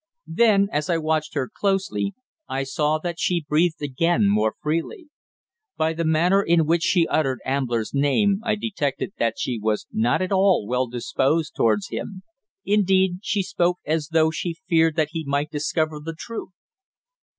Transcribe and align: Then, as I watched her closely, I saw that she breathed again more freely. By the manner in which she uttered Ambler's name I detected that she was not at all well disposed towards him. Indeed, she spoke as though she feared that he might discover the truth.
Then, 0.33 0.67
as 0.71 0.89
I 0.89 0.97
watched 0.97 1.35
her 1.35 1.47
closely, 1.47 2.15
I 2.49 2.63
saw 2.63 2.97
that 2.97 3.19
she 3.19 3.45
breathed 3.47 3.83
again 3.83 4.27
more 4.27 4.55
freely. 4.59 5.09
By 5.77 5.93
the 5.93 6.03
manner 6.03 6.41
in 6.41 6.65
which 6.65 6.81
she 6.81 7.05
uttered 7.05 7.39
Ambler's 7.45 7.93
name 7.93 8.39
I 8.43 8.55
detected 8.55 9.13
that 9.19 9.35
she 9.37 9.59
was 9.59 9.85
not 9.91 10.23
at 10.23 10.31
all 10.31 10.65
well 10.67 10.87
disposed 10.87 11.53
towards 11.55 11.89
him. 11.89 12.23
Indeed, 12.65 13.19
she 13.21 13.43
spoke 13.43 13.77
as 13.85 14.07
though 14.11 14.31
she 14.31 14.55
feared 14.67 14.95
that 14.95 15.09
he 15.11 15.23
might 15.23 15.51
discover 15.51 15.99
the 15.99 16.15
truth. 16.17 16.49